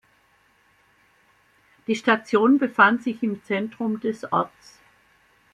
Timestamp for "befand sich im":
2.57-3.43